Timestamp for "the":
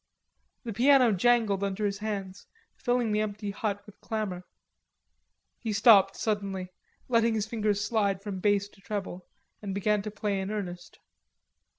0.63-0.73, 3.11-3.21